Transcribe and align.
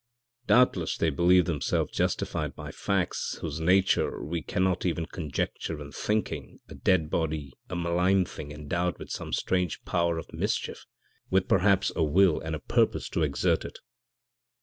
Doubtless 0.47 0.97
they 0.97 1.11
believed 1.11 1.45
themselves 1.45 1.91
justified 1.91 2.55
by 2.55 2.71
facts 2.71 3.37
whose 3.41 3.59
nature 3.59 4.19
we 4.23 4.41
cannot 4.41 4.83
even 4.83 5.05
conjecture 5.05 5.79
in 5.79 5.91
thinking 5.91 6.59
a 6.67 6.73
dead 6.73 7.11
body 7.11 7.53
a 7.69 7.75
malign 7.75 8.25
thing 8.25 8.51
endowed 8.51 8.97
with 8.97 9.11
some 9.11 9.31
strange 9.31 9.85
power 9.85 10.17
of 10.17 10.33
mischief, 10.33 10.87
with 11.29 11.47
perhaps 11.47 11.91
a 11.95 12.01
will 12.03 12.39
and 12.41 12.55
a 12.55 12.59
purpose 12.59 13.09
to 13.09 13.21
exert 13.21 13.63
it. 13.63 13.77